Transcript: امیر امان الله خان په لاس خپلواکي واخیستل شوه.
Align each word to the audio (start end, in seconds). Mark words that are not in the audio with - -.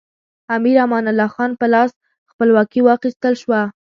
امیر 0.55 0.75
امان 0.85 1.03
الله 1.11 1.29
خان 1.35 1.51
په 1.59 1.65
لاس 1.73 1.91
خپلواکي 2.31 2.81
واخیستل 2.83 3.33
شوه. 3.41 3.61